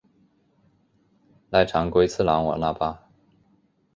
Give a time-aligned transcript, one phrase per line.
[1.51, 3.03] 濑长龟次郎我那霸。